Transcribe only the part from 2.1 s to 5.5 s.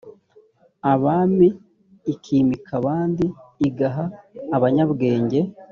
ikimika abandi igaha abanyabwenge